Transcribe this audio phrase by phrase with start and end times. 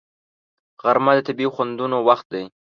[0.81, 2.43] غرمه د طبیعي خوندونو وخت دی